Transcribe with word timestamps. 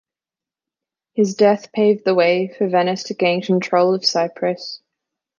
His 1.13 1.35
death 1.35 1.71
paved 1.71 2.05
the 2.05 2.15
way 2.15 2.47
for 2.57 2.67
Venice 2.67 3.03
to 3.03 3.13
gain 3.13 3.43
control 3.43 3.93
of 3.93 4.03
Cyprus. 4.03 4.81